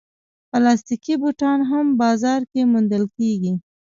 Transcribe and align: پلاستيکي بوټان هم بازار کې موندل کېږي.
پلاستيکي 0.49 1.15
بوټان 1.21 1.59
هم 1.71 1.85
بازار 2.01 2.41
کې 2.51 2.61
موندل 2.71 3.03
کېږي. 3.17 3.53